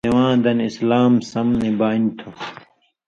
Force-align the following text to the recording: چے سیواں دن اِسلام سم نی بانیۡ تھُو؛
چے 0.03 0.07
سیواں 0.09 0.33
دن 0.43 0.57
اِسلام 0.67 1.13
سم 1.29 1.47
نی 1.61 1.71
بانیۡ 1.79 2.15
تھُو؛ 2.17 2.29